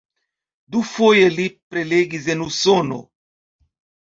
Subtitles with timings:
[0.75, 2.99] Dufoje li prelegis en Usono.